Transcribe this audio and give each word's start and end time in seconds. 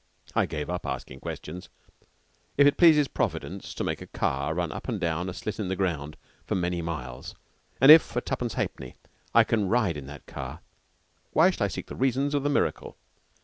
I 0.33 0.47
gave 0.47 0.67
up 0.67 0.87
asking 0.87 1.19
questions. 1.19 1.69
If 2.57 2.65
it 2.65 2.75
pleases 2.77 3.07
Providence 3.07 3.71
to 3.75 3.83
make 3.83 4.01
a 4.01 4.07
car 4.07 4.55
run 4.55 4.71
up 4.71 4.87
and 4.89 4.99
down 4.99 5.29
a 5.29 5.33
slit 5.35 5.59
in 5.59 5.67
the 5.67 5.75
ground 5.75 6.17
for 6.43 6.55
many 6.55 6.81
miles, 6.81 7.35
and 7.79 7.91
if 7.91 8.01
for 8.01 8.19
twopence 8.19 8.55
halfpenny 8.55 8.95
I 9.35 9.43
can 9.43 9.69
ride 9.69 9.97
in 9.97 10.07
that 10.07 10.25
car, 10.25 10.61
why 11.33 11.51
shall 11.51 11.65
I 11.65 11.67
seek 11.67 11.85
the 11.85 11.95
reasons 11.95 12.33
of 12.33 12.41
the 12.41 12.49
miracle? 12.49 12.97